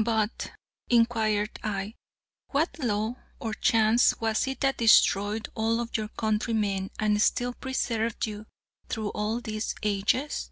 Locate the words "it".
4.46-4.60